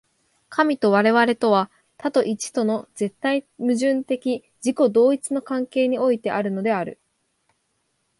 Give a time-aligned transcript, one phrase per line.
[0.49, 1.69] 神と我々とは、
[1.99, 6.97] 多と一との絶対矛盾的自己同一の関係においてあるのである。